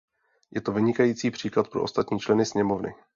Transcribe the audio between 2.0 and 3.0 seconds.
členy sněmovny.